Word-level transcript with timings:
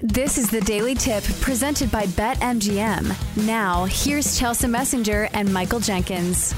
This 0.00 0.36
is 0.36 0.50
the 0.50 0.60
Daily 0.60 0.94
Tip 0.94 1.24
presented 1.40 1.90
by 1.90 2.04
BetMGM. 2.04 3.46
Now, 3.46 3.86
here's 3.86 4.38
Chelsea 4.38 4.66
Messenger 4.66 5.30
and 5.32 5.50
Michael 5.50 5.80
Jenkins. 5.80 6.54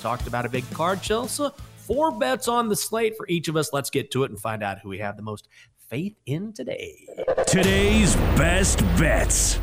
Talked 0.00 0.26
about 0.26 0.44
a 0.44 0.48
big 0.48 0.68
card, 0.72 1.02
Chelsea. 1.02 1.48
Four 1.76 2.10
bets 2.18 2.48
on 2.48 2.68
the 2.68 2.74
slate 2.74 3.16
for 3.16 3.28
each 3.28 3.46
of 3.46 3.54
us. 3.54 3.72
Let's 3.72 3.90
get 3.90 4.10
to 4.10 4.24
it 4.24 4.32
and 4.32 4.40
find 4.40 4.64
out 4.64 4.80
who 4.80 4.88
we 4.88 4.98
have 4.98 5.16
the 5.16 5.22
most 5.22 5.46
faith 5.88 6.16
in 6.26 6.52
today. 6.52 7.06
Today's 7.46 8.16
best 8.36 8.80
bets. 8.98 9.60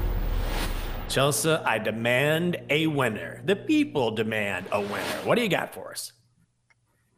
Chelsea, 1.10 1.50
I 1.52 1.80
demand 1.80 2.62
a 2.70 2.88
winner. 2.88 3.42
The 3.44 3.58
people 3.58 4.12
demand 4.12 4.68
a 4.72 4.80
winner. 4.80 5.20
What 5.26 5.36
do 5.36 5.42
you 5.42 5.50
got 5.50 5.74
for 5.74 5.92
us? 5.92 6.14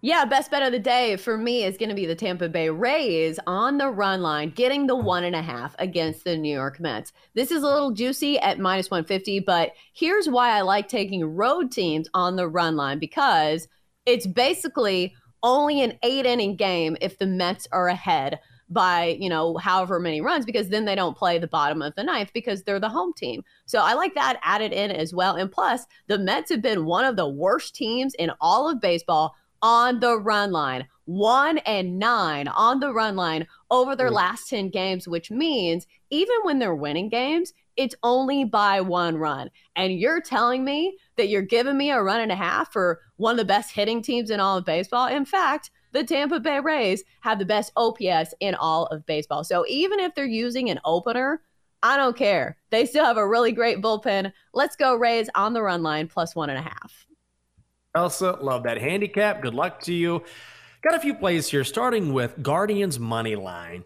Yeah, 0.05 0.23
best 0.23 0.51
bet 0.51 0.61
of 0.61 0.71
the 0.71 0.77
day 0.77 1.15
for 1.15 1.35
me 1.35 1.63
is 1.63 1.79
going 1.79 1.89
to 1.89 1.95
be 1.95 2.05
the 2.05 2.13
Tampa 2.13 2.47
Bay 2.47 2.69
Rays 2.69 3.39
on 3.47 3.79
the 3.79 3.89
run 3.89 4.21
line, 4.21 4.51
getting 4.51 4.85
the 4.85 4.95
one 4.95 5.23
and 5.23 5.35
a 5.35 5.41
half 5.41 5.75
against 5.79 6.25
the 6.25 6.37
New 6.37 6.53
York 6.53 6.79
Mets. 6.79 7.11
This 7.33 7.49
is 7.49 7.63
a 7.63 7.67
little 7.67 7.89
juicy 7.89 8.37
at 8.37 8.59
minus 8.59 8.91
150, 8.91 9.39
but 9.39 9.71
here's 9.93 10.29
why 10.29 10.51
I 10.51 10.61
like 10.61 10.87
taking 10.87 11.25
road 11.25 11.71
teams 11.71 12.07
on 12.13 12.35
the 12.35 12.47
run 12.47 12.75
line 12.75 12.99
because 12.99 13.67
it's 14.05 14.27
basically 14.27 15.15
only 15.41 15.81
an 15.81 15.97
eight 16.03 16.27
inning 16.27 16.55
game 16.55 16.95
if 17.01 17.17
the 17.17 17.25
Mets 17.25 17.67
are 17.71 17.87
ahead 17.87 18.37
by, 18.69 19.17
you 19.19 19.29
know, 19.29 19.57
however 19.57 19.99
many 19.99 20.21
runs, 20.21 20.45
because 20.45 20.69
then 20.69 20.85
they 20.85 20.93
don't 20.93 21.17
play 21.17 21.39
the 21.39 21.47
bottom 21.47 21.81
of 21.81 21.95
the 21.95 22.03
ninth 22.03 22.29
because 22.31 22.61
they're 22.61 22.79
the 22.79 22.89
home 22.89 23.13
team. 23.17 23.43
So 23.65 23.79
I 23.79 23.95
like 23.95 24.13
that 24.13 24.39
added 24.43 24.71
in 24.71 24.91
as 24.91 25.15
well. 25.15 25.35
And 25.35 25.51
plus, 25.51 25.87
the 26.05 26.19
Mets 26.19 26.51
have 26.51 26.61
been 26.61 26.85
one 26.85 27.05
of 27.05 27.15
the 27.15 27.27
worst 27.27 27.73
teams 27.73 28.13
in 28.13 28.29
all 28.39 28.69
of 28.69 28.79
baseball 28.79 29.33
on 29.65 29.99
the 29.99 30.19
run 30.19 30.51
line. 30.51 30.85
One 31.05 31.57
and 31.59 31.97
nine 31.97 32.47
on 32.47 32.79
the 32.79 32.93
run 32.93 33.15
line 33.15 33.47
over 33.71 33.95
their 33.95 34.11
mm. 34.11 34.13
last 34.13 34.47
10 34.47 34.69
games, 34.69 35.07
which 35.07 35.31
means 35.31 35.87
even 36.11 36.35
when 36.43 36.59
they're 36.59 36.75
winning 36.75 37.09
games, 37.09 37.51
it's 37.75 37.95
only 38.03 38.43
by 38.43 38.79
one 38.79 39.17
run. 39.17 39.49
And 39.75 39.99
you're 39.99 40.21
telling 40.21 40.63
me 40.63 40.95
that 41.17 41.29
you're 41.29 41.41
giving 41.41 41.77
me 41.77 41.89
a 41.89 42.01
run 42.01 42.21
and 42.21 42.31
a 42.31 42.35
half 42.35 42.71
for 42.71 43.01
one 43.17 43.31
of 43.31 43.37
the 43.37 43.45
best 43.45 43.71
hitting 43.71 44.03
teams 44.03 44.29
in 44.29 44.39
all 44.39 44.59
of 44.59 44.65
baseball. 44.65 45.07
In 45.07 45.25
fact, 45.25 45.71
the 45.93 46.03
Tampa 46.03 46.39
Bay 46.39 46.59
Rays 46.59 47.03
have 47.21 47.39
the 47.39 47.45
best 47.45 47.71
OPS 47.75 48.35
in 48.41 48.53
all 48.53 48.85
of 48.87 49.03
baseball. 49.07 49.43
So 49.43 49.65
even 49.67 49.99
if 49.99 50.13
they're 50.13 50.25
using 50.27 50.69
an 50.69 50.79
opener, 50.85 51.41
I 51.81 51.97
don't 51.97 52.15
care. 52.15 52.57
They 52.69 52.85
still 52.85 53.05
have 53.05 53.17
a 53.17 53.27
really 53.27 53.51
great 53.51 53.81
bullpen. 53.81 54.31
Let's 54.53 54.75
go 54.75 54.95
Rays 54.95 55.27
on 55.33 55.53
the 55.53 55.63
run 55.63 55.81
line 55.81 56.07
plus 56.07 56.35
one 56.35 56.51
and 56.51 56.59
a 56.59 56.61
half. 56.61 57.07
Elsa, 57.95 58.37
love 58.41 58.63
that 58.63 58.79
handicap. 58.79 59.41
Good 59.41 59.53
luck 59.53 59.79
to 59.81 59.93
you. 59.93 60.23
Got 60.83 60.95
a 60.95 60.99
few 60.99 61.15
plays 61.15 61.47
here, 61.47 61.63
starting 61.63 62.13
with 62.13 62.41
Guardians 62.43 62.99
money 62.99 63.35
line 63.35 63.85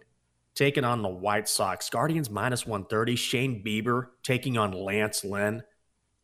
taking 0.55 0.83
on 0.83 1.01
the 1.01 1.09
White 1.09 1.47
Sox. 1.47 1.89
Guardians 1.89 2.29
minus 2.29 2.65
130. 2.65 3.15
Shane 3.15 3.63
Bieber 3.63 4.07
taking 4.23 4.57
on 4.57 4.71
Lance 4.71 5.23
Lynn 5.23 5.63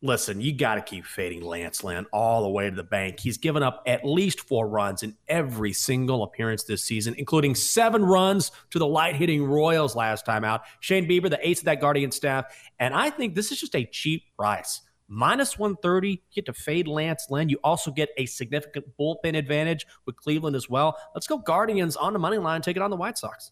listen, 0.06 0.40
you 0.40 0.54
got 0.54 0.76
to 0.76 0.82
keep 0.82 1.06
fading 1.06 1.42
Lance 1.42 1.84
Lynn 1.84 2.06
all 2.14 2.44
the 2.44 2.50
way 2.50 2.70
to 2.70 2.76
the 2.76 2.84
bank. 2.84 3.20
He's 3.20 3.38
given 3.38 3.64
up 3.64 3.82
at 3.88 4.06
least 4.06 4.42
four 4.42 4.68
runs 4.68 5.04
in 5.04 5.16
every 5.28 5.74
single 5.74 6.24
appearance 6.24 6.64
this 6.64 6.84
season, 6.84 7.16
including 7.18 7.56
seven 7.56 8.04
runs 8.04 8.52
to 8.72 8.80
the 8.80 8.88
light 8.88 9.16
hitting 9.16 9.44
Royals 9.44 9.96
last 9.96 10.26
time 10.26 10.44
out. 10.44 10.62
Shane 10.80 11.08
Bieber, 11.10 11.30
the 11.30 11.46
ace 11.48 11.60
of 11.60 11.66
that 11.66 11.82
Guardian 11.82 12.12
staff. 12.12 12.46
And 12.80 12.94
I 12.94 13.10
think 13.10 13.36
this 13.36 13.52
is 13.52 13.60
just 13.60 13.76
a 13.76 13.86
cheap 13.86 14.24
price. 14.38 14.82
Minus 15.08 15.60
130, 15.60 16.10
you 16.10 16.18
get 16.34 16.46
to 16.48 16.54
fade 16.54 16.88
Lance 16.88 17.28
Lynn. 17.30 17.50
You 17.50 17.60
also 17.64 17.92
get 17.92 18.10
a 18.18 18.26
significant 18.26 18.86
bullpen 19.00 19.38
advantage 19.38 19.86
with 20.06 20.16
Cleveland 20.16 20.56
as 20.56 20.70
well. 20.70 20.98
Let's 21.14 21.28
go 21.28 21.38
Guardians 21.38 21.96
on 21.96 22.14
the 22.14 22.20
money 22.20 22.38
line, 22.38 22.62
take 22.62 22.76
it 22.76 22.82
on 22.82 22.90
the 22.90 22.96
White 22.96 23.18
Sox. 23.18 23.52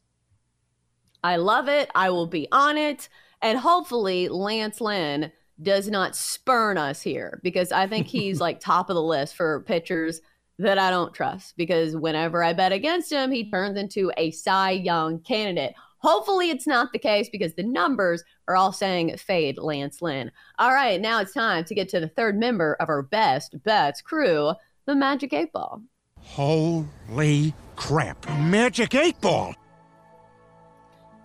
I 1.23 1.37
love 1.37 1.69
it. 1.69 1.89
I 1.95 2.09
will 2.09 2.27
be 2.27 2.47
on 2.51 2.77
it. 2.77 3.07
And 3.41 3.57
hopefully, 3.57 4.29
Lance 4.29 4.81
Lynn 4.81 5.31
does 5.61 5.89
not 5.89 6.15
spurn 6.15 6.77
us 6.77 7.01
here 7.01 7.39
because 7.43 7.71
I 7.71 7.87
think 7.87 8.07
he's 8.07 8.41
like 8.41 8.59
top 8.59 8.89
of 8.89 8.95
the 8.95 9.03
list 9.03 9.35
for 9.35 9.61
pitchers 9.61 10.21
that 10.59 10.77
I 10.77 10.89
don't 10.89 11.13
trust 11.13 11.55
because 11.57 11.95
whenever 11.95 12.43
I 12.43 12.53
bet 12.53 12.71
against 12.71 13.11
him, 13.11 13.31
he 13.31 13.49
turns 13.49 13.77
into 13.77 14.11
a 14.17 14.31
Cy 14.31 14.71
Young 14.71 15.19
candidate. 15.19 15.73
Hopefully, 16.03 16.49
it's 16.49 16.67
not 16.67 16.91
the 16.91 16.99
case 16.99 17.29
because 17.29 17.53
the 17.53 17.63
numbers 17.63 18.23
are 18.47 18.55
all 18.55 18.73
saying 18.73 19.15
fade 19.17 19.57
Lance 19.57 20.01
Lynn. 20.01 20.31
All 20.59 20.73
right, 20.73 20.99
now 20.99 21.21
it's 21.21 21.33
time 21.33 21.63
to 21.65 21.75
get 21.75 21.89
to 21.89 21.99
the 21.99 22.09
third 22.09 22.37
member 22.37 22.75
of 22.79 22.89
our 22.89 23.01
best 23.01 23.55
bets 23.63 24.01
crew, 24.01 24.53
the 24.85 24.95
Magic 24.95 25.31
8 25.31 25.53
Ball. 25.53 25.81
Holy 26.19 27.53
crap. 27.75 28.29
Magic 28.39 28.93
8 28.93 29.19
Ball. 29.21 29.55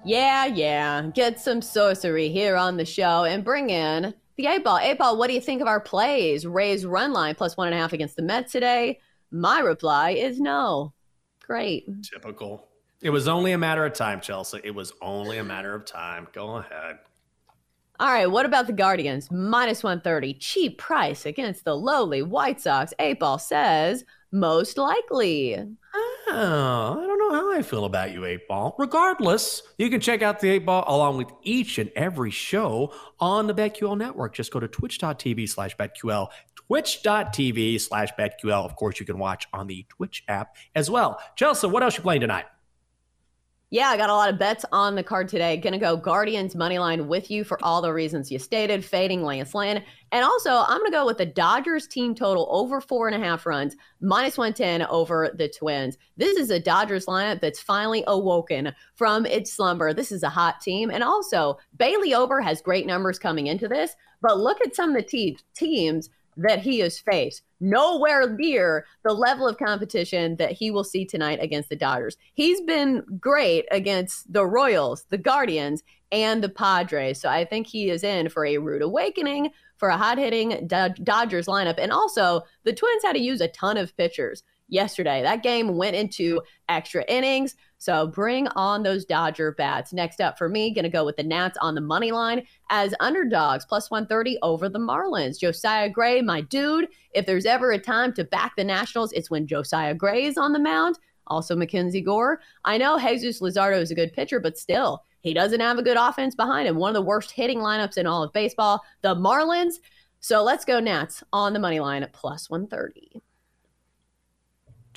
Yeah, 0.04 0.46
yeah. 0.46 1.10
Get 1.12 1.40
some 1.40 1.60
sorcery 1.60 2.28
here 2.28 2.56
on 2.56 2.76
the 2.76 2.84
show 2.84 3.24
and 3.24 3.44
bring 3.44 3.70
in 3.70 4.14
the 4.36 4.46
eight 4.46 4.64
ball. 4.64 4.78
Eight 4.78 4.96
ball, 4.96 5.18
what 5.18 5.26
do 5.26 5.34
you 5.34 5.40
think 5.40 5.60
of 5.60 5.66
our 5.66 5.80
plays? 5.80 6.46
Rays 6.46 6.86
run 6.86 7.12
line 7.12 7.34
plus 7.34 7.56
one 7.56 7.66
and 7.66 7.74
a 7.74 7.78
half 7.78 7.92
against 7.92 8.16
the 8.16 8.22
Mets 8.22 8.52
today. 8.52 9.00
My 9.30 9.58
reply 9.58 10.10
is 10.10 10.40
no. 10.40 10.94
Great. 11.44 11.86
Typical. 12.02 12.68
It 13.00 13.10
was 13.10 13.28
only 13.28 13.52
a 13.52 13.58
matter 13.58 13.84
of 13.86 13.92
time, 13.92 14.20
Chelsea. 14.20 14.60
It 14.64 14.74
was 14.74 14.92
only 15.00 15.38
a 15.38 15.44
matter 15.44 15.74
of 15.74 15.84
time. 15.84 16.26
Go 16.32 16.56
ahead. 16.56 16.98
All 18.00 18.12
right, 18.12 18.30
what 18.30 18.46
about 18.46 18.66
the 18.66 18.72
Guardians? 18.72 19.30
Minus 19.30 19.82
130. 19.82 20.34
Cheap 20.34 20.78
price 20.78 21.26
against 21.26 21.64
the 21.64 21.76
lowly 21.76 22.22
White 22.22 22.60
Sox. 22.60 22.92
Eight 23.00 23.18
ball 23.18 23.38
says 23.38 24.04
most 24.30 24.78
likely. 24.78 25.56
Oh, 26.30 26.98
I 27.00 27.06
don't 27.06 27.18
know 27.18 27.34
how 27.34 27.52
I 27.52 27.62
feel 27.62 27.86
about 27.86 28.12
you, 28.12 28.24
8 28.24 28.46
Ball. 28.46 28.74
Regardless, 28.78 29.62
you 29.78 29.88
can 29.88 30.00
check 30.00 30.20
out 30.22 30.40
the 30.40 30.50
8 30.50 30.66
Ball 30.66 30.84
along 30.86 31.16
with 31.16 31.32
each 31.42 31.78
and 31.78 31.90
every 31.96 32.30
show 32.30 32.92
on 33.18 33.46
the 33.46 33.54
BetQL 33.54 33.96
network. 33.96 34.34
Just 34.34 34.52
go 34.52 34.60
to 34.60 34.68
twitch.tv 34.68 35.48
slash 35.48 35.76
BetQL, 35.76 36.28
twitch.tv 36.54 37.80
slash 37.80 38.10
BetQL. 38.18 38.64
Of 38.64 38.76
course, 38.76 39.00
you 39.00 39.06
can 39.06 39.18
watch 39.18 39.48
on 39.52 39.66
the 39.66 39.86
Twitch 39.88 40.22
app 40.28 40.56
as 40.74 40.90
well. 40.90 41.18
Chelsea, 41.34 41.66
what 41.66 41.82
else 41.82 41.96
you 41.96 42.02
playing 42.02 42.20
tonight? 42.20 42.44
Yeah, 43.70 43.88
I 43.88 43.98
got 43.98 44.08
a 44.08 44.14
lot 44.14 44.30
of 44.30 44.38
bets 44.38 44.64
on 44.72 44.94
the 44.94 45.02
card 45.02 45.28
today. 45.28 45.58
Gonna 45.58 45.78
go 45.78 45.94
Guardians 45.94 46.54
money 46.54 46.78
line 46.78 47.06
with 47.06 47.30
you 47.30 47.44
for 47.44 47.62
all 47.62 47.82
the 47.82 47.92
reasons 47.92 48.32
you 48.32 48.38
stated, 48.38 48.82
fading 48.82 49.22
Lance 49.22 49.54
Lynn. 49.54 49.84
And 50.10 50.24
also, 50.24 50.64
I'm 50.66 50.78
gonna 50.78 50.90
go 50.90 51.04
with 51.04 51.18
the 51.18 51.26
Dodgers 51.26 51.86
team 51.86 52.14
total 52.14 52.48
over 52.50 52.80
four 52.80 53.08
and 53.08 53.22
a 53.22 53.22
half 53.22 53.44
runs, 53.44 53.76
minus 54.00 54.38
110 54.38 54.86
over 54.88 55.34
the 55.34 55.50
Twins. 55.50 55.98
This 56.16 56.38
is 56.38 56.48
a 56.48 56.58
Dodgers 56.58 57.04
lineup 57.04 57.42
that's 57.42 57.60
finally 57.60 58.04
awoken 58.06 58.72
from 58.94 59.26
its 59.26 59.52
slumber. 59.52 59.92
This 59.92 60.12
is 60.12 60.22
a 60.22 60.30
hot 60.30 60.62
team. 60.62 60.90
And 60.90 61.04
also, 61.04 61.58
Bailey 61.76 62.14
Ober 62.14 62.40
has 62.40 62.62
great 62.62 62.86
numbers 62.86 63.18
coming 63.18 63.48
into 63.48 63.68
this, 63.68 63.94
but 64.22 64.38
look 64.38 64.62
at 64.62 64.74
some 64.74 64.90
of 64.90 64.96
the 64.96 65.02
te- 65.02 65.38
teams 65.54 66.08
that 66.38 66.60
he 66.60 66.78
has 66.78 66.98
faced. 66.98 67.42
Nowhere 67.60 68.30
near 68.30 68.86
the 69.04 69.12
level 69.12 69.46
of 69.46 69.58
competition 69.58 70.36
that 70.36 70.52
he 70.52 70.70
will 70.70 70.84
see 70.84 71.04
tonight 71.04 71.40
against 71.42 71.68
the 71.68 71.76
Dodgers. 71.76 72.16
He's 72.34 72.60
been 72.60 73.02
great 73.20 73.66
against 73.70 74.32
the 74.32 74.46
Royals, 74.46 75.04
the 75.10 75.18
Guardians, 75.18 75.82
and 76.12 76.42
the 76.42 76.48
Padres. 76.48 77.20
So 77.20 77.28
I 77.28 77.44
think 77.44 77.66
he 77.66 77.90
is 77.90 78.04
in 78.04 78.28
for 78.28 78.46
a 78.46 78.58
rude 78.58 78.82
awakening 78.82 79.50
for 79.76 79.88
a 79.88 79.96
hot 79.96 80.18
hitting 80.18 80.66
Dodgers 80.68 81.46
lineup. 81.46 81.78
And 81.78 81.92
also, 81.92 82.42
the 82.64 82.72
Twins 82.72 83.02
had 83.02 83.12
to 83.14 83.20
use 83.20 83.40
a 83.40 83.48
ton 83.48 83.76
of 83.76 83.96
pitchers 83.96 84.42
yesterday. 84.68 85.22
That 85.22 85.42
game 85.42 85.76
went 85.76 85.96
into 85.96 86.40
extra 86.68 87.04
innings. 87.08 87.56
So 87.78 88.08
bring 88.08 88.48
on 88.48 88.82
those 88.82 89.04
Dodger 89.04 89.52
bats. 89.52 89.92
Next 89.92 90.20
up 90.20 90.36
for 90.36 90.48
me, 90.48 90.74
gonna 90.74 90.88
go 90.88 91.04
with 91.04 91.16
the 91.16 91.22
Nats 91.22 91.56
on 91.60 91.74
the 91.74 91.80
money 91.80 92.10
line 92.10 92.44
as 92.70 92.94
underdogs, 93.00 93.64
plus 93.64 93.90
130 93.90 94.38
over 94.42 94.68
the 94.68 94.78
Marlins. 94.78 95.38
Josiah 95.38 95.88
Gray, 95.88 96.20
my 96.20 96.40
dude. 96.40 96.88
If 97.12 97.24
there's 97.24 97.46
ever 97.46 97.70
a 97.70 97.78
time 97.78 98.12
to 98.14 98.24
back 98.24 98.56
the 98.56 98.64
Nationals, 98.64 99.12
it's 99.12 99.30
when 99.30 99.46
Josiah 99.46 99.94
Gray 99.94 100.24
is 100.24 100.36
on 100.36 100.52
the 100.52 100.58
mound. 100.58 100.98
Also, 101.28 101.54
Mackenzie 101.54 102.00
Gore. 102.00 102.40
I 102.64 102.78
know 102.78 102.98
Jesus 102.98 103.40
Luzardo 103.40 103.80
is 103.80 103.90
a 103.90 103.94
good 103.94 104.12
pitcher, 104.12 104.40
but 104.40 104.58
still, 104.58 105.04
he 105.20 105.34
doesn't 105.34 105.60
have 105.60 105.78
a 105.78 105.82
good 105.82 105.96
offense 105.96 106.34
behind 106.34 106.66
him. 106.66 106.76
One 106.76 106.90
of 106.90 106.94
the 106.94 107.02
worst 107.02 107.30
hitting 107.30 107.58
lineups 107.58 107.98
in 107.98 108.06
all 108.06 108.22
of 108.22 108.32
baseball. 108.32 108.82
The 109.02 109.14
Marlins. 109.14 109.74
So 110.20 110.42
let's 110.42 110.64
go 110.64 110.80
Nats 110.80 111.22
on 111.32 111.52
the 111.52 111.60
money 111.60 111.80
line 111.80 112.02
at 112.02 112.12
plus 112.12 112.50
130. 112.50 113.22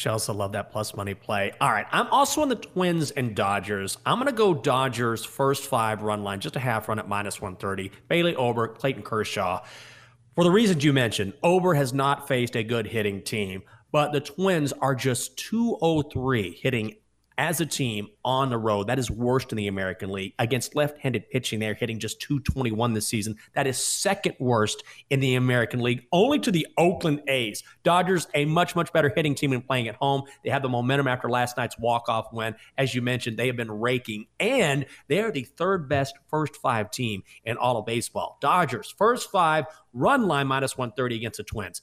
Chelsea, 0.01 0.33
love 0.33 0.53
that 0.53 0.71
plus 0.71 0.95
money 0.95 1.13
play. 1.13 1.51
All 1.61 1.71
right, 1.71 1.85
I'm 1.91 2.07
also 2.07 2.41
on 2.41 2.49
the 2.49 2.55
Twins 2.55 3.11
and 3.11 3.35
Dodgers. 3.35 3.99
I'm 4.03 4.17
going 4.17 4.25
to 4.25 4.33
go 4.33 4.55
Dodgers 4.55 5.23
first 5.23 5.65
five 5.65 6.01
run 6.01 6.23
line, 6.23 6.39
just 6.39 6.55
a 6.55 6.59
half 6.59 6.89
run 6.89 6.97
at 6.97 7.07
minus 7.07 7.39
130. 7.39 7.91
Bailey 8.07 8.35
Ober, 8.35 8.67
Clayton 8.67 9.03
Kershaw. 9.03 9.63
For 10.33 10.43
the 10.43 10.49
reasons 10.49 10.83
you 10.83 10.91
mentioned, 10.91 11.33
Ober 11.43 11.75
has 11.75 11.93
not 11.93 12.27
faced 12.27 12.55
a 12.55 12.63
good 12.63 12.87
hitting 12.87 13.21
team, 13.21 13.61
but 13.91 14.11
the 14.11 14.21
Twins 14.21 14.73
are 14.73 14.95
just 14.95 15.37
203 15.37 16.57
hitting 16.59 16.95
as 17.37 17.61
a 17.61 17.65
team 17.65 18.07
on 18.23 18.49
the 18.49 18.57
road. 18.57 18.87
That 18.87 18.99
is 18.99 19.09
worst 19.09 19.51
in 19.51 19.57
the 19.57 19.67
American 19.67 20.11
League. 20.11 20.33
Against 20.37 20.75
left 20.75 20.99
handed 20.99 21.29
pitching, 21.29 21.59
they're 21.59 21.73
hitting 21.73 21.99
just 21.99 22.21
221 22.21 22.93
this 22.93 23.07
season. 23.07 23.35
That 23.55 23.67
is 23.67 23.77
second 23.77 24.35
worst 24.39 24.83
in 25.09 25.19
the 25.19 25.35
American 25.35 25.81
League, 25.81 26.03
only 26.11 26.39
to 26.39 26.51
the 26.51 26.67
Oakland 26.77 27.21
A's. 27.27 27.63
Dodgers, 27.83 28.27
a 28.33 28.45
much, 28.45 28.75
much 28.75 28.93
better 28.93 29.11
hitting 29.15 29.35
team 29.35 29.53
and 29.53 29.65
playing 29.65 29.87
at 29.87 29.95
home. 29.95 30.23
They 30.43 30.49
have 30.49 30.61
the 30.61 30.69
momentum 30.69 31.07
after 31.07 31.29
last 31.29 31.57
night's 31.57 31.79
walk 31.79 32.09
off 32.09 32.31
win. 32.31 32.55
As 32.77 32.93
you 32.93 33.01
mentioned, 33.01 33.37
they 33.37 33.47
have 33.47 33.57
been 33.57 33.71
raking, 33.71 34.27
and 34.39 34.85
they 35.07 35.21
are 35.21 35.31
the 35.31 35.43
third 35.43 35.89
best 35.89 36.15
first 36.29 36.55
five 36.57 36.91
team 36.91 37.23
in 37.43 37.57
all 37.57 37.77
of 37.77 37.85
baseball. 37.85 38.37
Dodgers, 38.41 38.93
first 38.97 39.31
five, 39.31 39.65
run 39.93 40.27
line 40.27 40.47
minus 40.47 40.77
130 40.77 41.15
against 41.15 41.37
the 41.37 41.43
Twins. 41.43 41.81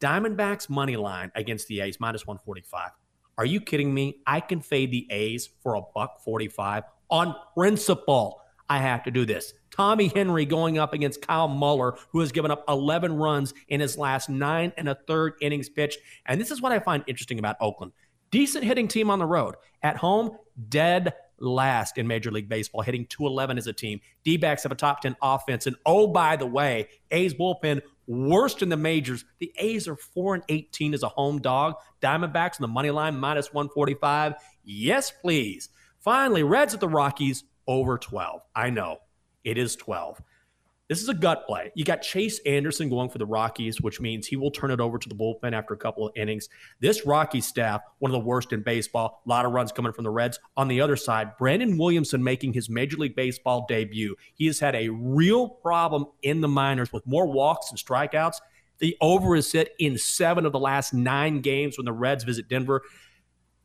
Diamondbacks 0.00 0.68
money 0.68 0.96
line 0.96 1.30
against 1.34 1.68
the 1.68 1.80
A's 1.80 1.98
minus 2.00 2.26
145. 2.26 2.90
Are 3.36 3.44
you 3.44 3.60
kidding 3.60 3.92
me? 3.92 4.20
I 4.26 4.40
can 4.40 4.60
fade 4.60 4.90
the 4.90 5.06
A's 5.10 5.48
for 5.62 5.74
a 5.74 5.82
buck 5.94 6.20
45 6.20 6.84
on 7.10 7.34
principle. 7.54 8.40
I 8.68 8.78
have 8.78 9.02
to 9.04 9.10
do 9.10 9.26
this. 9.26 9.54
Tommy 9.70 10.08
Henry 10.08 10.46
going 10.46 10.78
up 10.78 10.92
against 10.92 11.20
Kyle 11.20 11.48
Muller, 11.48 11.96
who 12.10 12.20
has 12.20 12.32
given 12.32 12.50
up 12.50 12.64
11 12.68 13.16
runs 13.16 13.52
in 13.68 13.80
his 13.80 13.98
last 13.98 14.28
nine 14.28 14.72
and 14.76 14.88
a 14.88 14.94
third 15.06 15.34
innings 15.40 15.68
pitched. 15.68 15.98
And 16.26 16.40
this 16.40 16.50
is 16.50 16.62
what 16.62 16.72
I 16.72 16.78
find 16.78 17.02
interesting 17.06 17.38
about 17.38 17.56
Oakland. 17.60 17.92
Decent 18.30 18.64
hitting 18.64 18.88
team 18.88 19.10
on 19.10 19.18
the 19.18 19.26
road. 19.26 19.56
At 19.82 19.96
home, 19.96 20.38
dead 20.68 21.14
last 21.38 21.98
in 21.98 22.06
Major 22.06 22.30
League 22.30 22.48
Baseball, 22.48 22.82
hitting 22.82 23.06
211 23.06 23.58
as 23.58 23.66
a 23.66 23.72
team. 23.72 24.00
D 24.24 24.36
backs 24.36 24.62
have 24.62 24.72
a 24.72 24.76
top 24.76 25.00
10 25.00 25.16
offense. 25.20 25.66
And 25.66 25.76
oh, 25.84 26.06
by 26.06 26.36
the 26.36 26.46
way, 26.46 26.88
A's 27.10 27.34
bullpen 27.34 27.82
worst 28.06 28.62
in 28.62 28.68
the 28.68 28.76
majors. 28.76 29.24
The 29.38 29.52
A's 29.56 29.88
are 29.88 29.96
4 29.96 30.34
and 30.34 30.44
18 30.48 30.94
as 30.94 31.02
a 31.02 31.08
home 31.08 31.40
dog. 31.40 31.74
Diamondbacks 32.02 32.60
on 32.60 32.62
the 32.62 32.68
money 32.68 32.90
line 32.90 33.16
minus 33.16 33.52
145. 33.52 34.34
Yes, 34.64 35.10
please. 35.10 35.68
Finally, 36.00 36.42
Reds 36.42 36.74
at 36.74 36.80
the 36.80 36.88
Rockies 36.88 37.44
over 37.66 37.98
12. 37.98 38.42
I 38.54 38.70
know 38.70 38.98
it 39.42 39.58
is 39.58 39.76
12. 39.76 40.20
This 40.86 41.00
is 41.00 41.08
a 41.08 41.14
gut 41.14 41.46
play. 41.46 41.72
You 41.74 41.82
got 41.82 42.02
Chase 42.02 42.40
Anderson 42.40 42.90
going 42.90 43.08
for 43.08 43.16
the 43.16 43.24
Rockies, 43.24 43.80
which 43.80 44.02
means 44.02 44.26
he 44.26 44.36
will 44.36 44.50
turn 44.50 44.70
it 44.70 44.80
over 44.80 44.98
to 44.98 45.08
the 45.08 45.14
bullpen 45.14 45.54
after 45.54 45.72
a 45.72 45.78
couple 45.78 46.06
of 46.06 46.12
innings. 46.14 46.50
This 46.78 47.06
Rocky 47.06 47.40
staff, 47.40 47.80
one 48.00 48.10
of 48.10 48.12
the 48.12 48.26
worst 48.26 48.52
in 48.52 48.62
baseball, 48.62 49.22
a 49.24 49.28
lot 49.28 49.46
of 49.46 49.52
runs 49.52 49.72
coming 49.72 49.92
from 49.92 50.04
the 50.04 50.10
Reds. 50.10 50.38
On 50.58 50.68
the 50.68 50.82
other 50.82 50.96
side, 50.96 51.38
Brandon 51.38 51.78
Williamson 51.78 52.22
making 52.22 52.52
his 52.52 52.68
Major 52.68 52.98
League 52.98 53.16
Baseball 53.16 53.64
debut. 53.66 54.14
He 54.34 54.44
has 54.46 54.60
had 54.60 54.74
a 54.74 54.90
real 54.90 55.48
problem 55.48 56.04
in 56.22 56.42
the 56.42 56.48
minors 56.48 56.92
with 56.92 57.06
more 57.06 57.26
walks 57.26 57.70
and 57.70 57.78
strikeouts. 57.78 58.36
The 58.78 58.94
over 59.00 59.36
is 59.36 59.50
set 59.50 59.70
in 59.78 59.96
seven 59.96 60.44
of 60.44 60.52
the 60.52 60.58
last 60.58 60.92
nine 60.92 61.40
games 61.40 61.78
when 61.78 61.86
the 61.86 61.92
Reds 61.94 62.24
visit 62.24 62.48
Denver. 62.48 62.82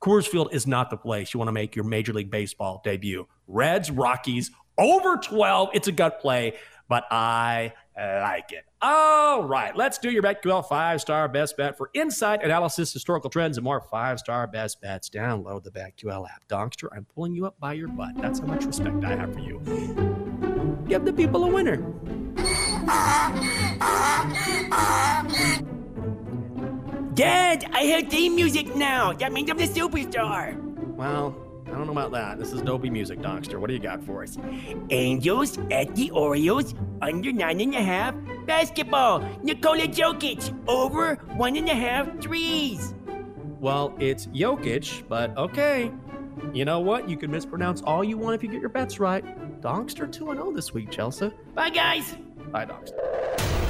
Coors 0.01 0.25
Field 0.25 0.53
is 0.53 0.65
not 0.65 0.89
the 0.89 0.95
place 0.95 1.33
you 1.33 1.37
want 1.39 1.49
to 1.49 1.53
make 1.53 1.75
your 1.75 1.83
Major 1.83 2.13
League 2.13 2.31
Baseball 2.31 2.79
debut. 2.85 3.27
Reds, 3.47 3.91
Rockies, 3.91 4.51
over 4.77 5.17
12. 5.17 5.71
It's 5.73 5.89
a 5.89 5.91
gut 5.91 6.21
play 6.21 6.53
but 6.89 7.05
I 7.11 7.73
like 7.95 8.51
it. 8.51 8.65
All 8.81 9.43
right, 9.43 9.75
let's 9.75 9.97
do 9.97 10.09
your 10.09 10.23
BetQL 10.23 10.67
five 10.67 10.99
star 10.99 11.27
best 11.27 11.55
bet 11.55 11.77
for 11.77 11.89
insight, 11.93 12.43
analysis, 12.43 12.91
historical 12.91 13.29
trends, 13.29 13.57
and 13.57 13.63
more 13.63 13.79
five 13.79 14.19
star 14.19 14.47
best 14.47 14.81
bets. 14.81 15.09
Download 15.09 15.63
the 15.63 15.71
BetQL 15.71 16.27
app. 16.29 16.47
Donkster, 16.49 16.87
I'm 16.91 17.05
pulling 17.05 17.35
you 17.35 17.45
up 17.45 17.59
by 17.59 17.73
your 17.73 17.87
butt. 17.87 18.15
That's 18.17 18.39
how 18.39 18.47
much 18.47 18.65
respect 18.65 19.03
I 19.03 19.15
have 19.15 19.33
for 19.33 19.39
you. 19.39 19.59
Give 20.87 21.05
the 21.05 21.13
people 21.13 21.43
a 21.45 21.47
winner. 21.47 21.77
Dad, 27.13 27.69
I 27.73 27.81
hear 27.83 28.01
theme 28.01 28.35
music 28.35 28.75
now. 28.75 29.11
That 29.13 29.33
means 29.33 29.51
I'm 29.51 29.57
the 29.57 29.65
superstar. 29.65 30.57
Well, 30.95 31.35
don't 31.79 31.87
know 31.87 31.99
about 31.99 32.11
that. 32.11 32.37
This 32.37 32.51
is 32.51 32.61
dopey 32.61 32.89
music, 32.89 33.19
Donkster. 33.19 33.57
What 33.57 33.67
do 33.67 33.73
you 33.73 33.79
got 33.79 34.03
for 34.03 34.21
us? 34.21 34.37
Angels 34.89 35.57
at 35.71 35.95
the 35.95 36.11
Orioles, 36.11 36.75
under 37.01 37.31
nine 37.31 37.61
and 37.61 37.73
a 37.73 37.81
half. 37.81 38.13
Basketball, 38.45 39.19
Nikola 39.43 39.87
Jokic, 39.87 40.53
over 40.67 41.15
one 41.35 41.55
and 41.55 41.69
a 41.69 41.75
half 41.75 42.19
threes. 42.19 42.93
Well, 43.59 43.95
it's 43.99 44.27
Jokic, 44.27 45.07
but 45.07 45.35
okay. 45.37 45.91
You 46.53 46.65
know 46.65 46.79
what? 46.79 47.09
You 47.09 47.17
can 47.17 47.31
mispronounce 47.31 47.81
all 47.81 48.03
you 48.03 48.17
want 48.17 48.35
if 48.35 48.43
you 48.43 48.49
get 48.49 48.61
your 48.61 48.69
bets 48.69 48.99
right. 48.99 49.23
Donkster 49.61 50.11
2 50.11 50.33
0 50.33 50.51
this 50.51 50.73
week, 50.73 50.91
Chelsea. 50.91 51.31
Bye, 51.53 51.69
guys. 51.69 52.15
Bye, 52.51 52.65
Donkster. 52.65 53.58